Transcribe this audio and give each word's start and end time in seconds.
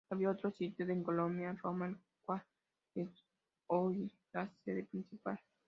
Abrió 0.09 0.31
otro 0.31 0.51
sito 0.51 0.81
en 0.83 1.03
Colonia 1.03 1.53
Roma, 1.61 1.87
el 1.87 1.97
cual 2.25 2.41
es 2.95 3.07
hoy 3.67 4.11
la 4.33 4.49
sede 4.65 4.83
principal. 4.85 5.39